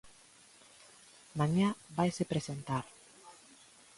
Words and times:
Mañá 1.39 1.69
vaise 1.97 2.23
presentar. 2.31 2.85